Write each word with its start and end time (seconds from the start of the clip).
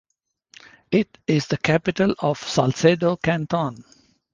It 0.89 1.15
is 1.27 1.45
the 1.45 1.59
capital 1.59 2.15
of 2.17 2.39
Salcedo 2.39 3.17
Canton. 3.17 3.83